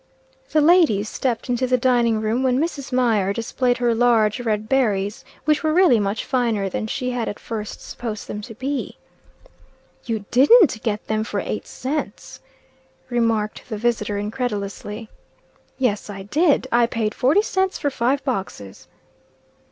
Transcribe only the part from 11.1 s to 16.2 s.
for eight cents," remarked the visitor, incredulously. "Yes